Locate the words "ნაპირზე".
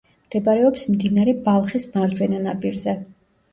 2.49-2.99